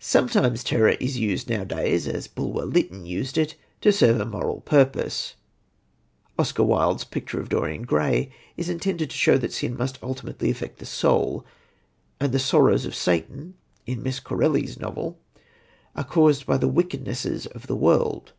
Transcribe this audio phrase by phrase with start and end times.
[0.00, 5.34] Sometimes terror is used nowadays, as Bulwer Lytton used it, to serve a moral purpose.
[6.36, 10.78] Oscar Wilde's Picture of Dorian Gray is intended to show that sin must ultimately affect
[10.80, 11.46] the soul;
[12.18, 13.54] and the Sorrows of Satan,
[13.86, 15.20] in Miss Corelli's novel,
[15.94, 18.32] are caused by the wickedness of the world.